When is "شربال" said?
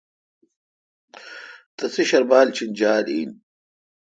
2.09-2.47